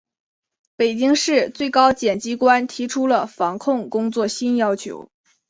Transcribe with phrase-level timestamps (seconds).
[0.75, 5.11] 北京市、最高检机关提出了防控工作新要求